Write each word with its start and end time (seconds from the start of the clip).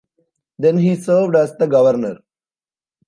Then 0.57 0.79
he 0.79 0.95
served 0.95 1.35
as 1.35 1.55
the 1.57 1.67
Governor. 1.67 2.23